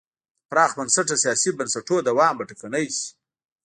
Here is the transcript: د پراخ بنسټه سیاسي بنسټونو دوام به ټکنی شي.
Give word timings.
د 0.03 0.03
پراخ 0.49 0.71
بنسټه 0.77 1.15
سیاسي 1.23 1.49
بنسټونو 1.59 2.01
دوام 2.09 2.33
به 2.37 2.43
ټکنی 2.49 2.85
شي. 2.95 3.07